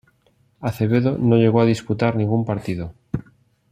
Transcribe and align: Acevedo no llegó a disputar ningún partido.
Acevedo 0.61 1.19
no 1.19 1.35
llegó 1.37 1.61
a 1.61 1.65
disputar 1.65 2.15
ningún 2.15 2.43
partido. 2.43 2.95